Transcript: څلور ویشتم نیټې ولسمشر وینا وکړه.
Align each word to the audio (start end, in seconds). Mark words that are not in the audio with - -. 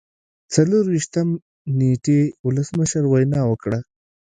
څلور 0.53 0.83
ویشتم 0.93 1.27
نیټې 1.77 2.21
ولسمشر 2.45 3.03
وینا 3.07 3.41
وکړه. 3.47 3.79